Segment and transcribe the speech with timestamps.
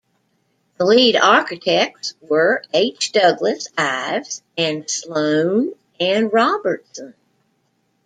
[0.79, 3.11] The lead architects were H.
[3.11, 7.13] Douglas Ives and Sloan and Robertson.